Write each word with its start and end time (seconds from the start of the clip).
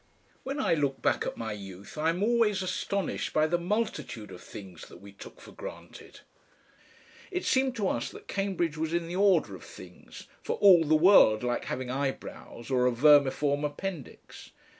When 0.41 0.59
I 0.59 0.73
look 0.73 1.03
back 1.03 1.27
at 1.27 1.37
my 1.37 1.51
youth 1.53 1.95
I 1.95 2.09
am 2.09 2.23
always 2.23 2.63
astonished 2.63 3.33
by 3.33 3.45
the 3.45 3.59
multitude 3.59 4.31
of 4.31 4.41
things 4.41 4.87
that 4.87 4.97
we 4.97 5.11
took 5.11 5.39
for 5.39 5.51
granted. 5.51 6.21
It 7.29 7.45
seemed 7.45 7.75
to 7.75 7.87
us 7.87 8.09
that 8.09 8.27
Cambridge 8.27 8.79
was 8.79 8.95
in 8.95 9.07
the 9.07 9.15
order 9.15 9.53
of 9.53 9.63
things, 9.63 10.25
for 10.41 10.55
all 10.55 10.85
the 10.85 10.95
world 10.95 11.43
like 11.43 11.65
having 11.65 11.91
eyebrows 11.91 12.71
or 12.71 12.87
a 12.87 12.91
vermiform 12.91 13.63
appendix. 13.63 14.49